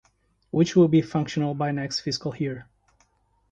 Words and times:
Which 0.49 0.75
will 0.75 0.87
be 0.87 1.03
functional 1.03 1.53
by 1.53 1.69
next 1.71 1.99
fiscal 1.99 2.35
year. 2.35 2.65